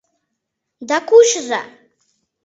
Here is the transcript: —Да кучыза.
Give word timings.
—Да 0.89 0.97
кучыза. 1.07 1.61